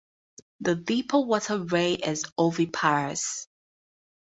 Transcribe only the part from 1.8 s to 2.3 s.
is